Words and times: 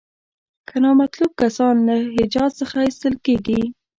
که 0.67 0.75
نامطلوب 0.83 1.31
کسان 1.41 1.75
له 1.87 1.95
حجاز 2.15 2.51
څخه 2.61 2.77
ایستل 2.85 3.15
کیږي. 3.25 3.61